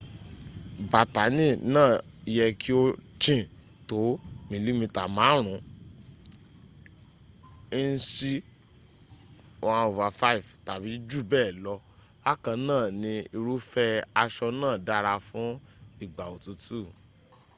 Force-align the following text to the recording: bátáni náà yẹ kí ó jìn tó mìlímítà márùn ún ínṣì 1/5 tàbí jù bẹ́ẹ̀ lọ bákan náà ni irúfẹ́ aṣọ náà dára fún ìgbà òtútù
bátáni 0.91 1.47
náà 1.73 1.85
yẹ 2.35 2.45
kí 2.61 2.71
ó 2.83 2.83
jìn 3.21 3.41
tó 3.89 3.99
mìlímítà 4.49 5.03
márùn 5.17 5.45
ún 5.53 5.61
ínṣì 7.81 8.33
1/5 9.61 10.47
tàbí 10.67 10.91
jù 11.09 11.19
bẹ́ẹ̀ 11.31 11.55
lọ 11.63 11.73
bákan 12.23 12.57
náà 12.69 12.85
ni 13.01 13.11
irúfẹ́ 13.37 13.87
aṣọ 14.21 14.47
náà 14.61 14.75
dára 14.87 15.13
fún 15.27 15.49
ìgbà 16.03 16.23
òtútù 16.35 16.79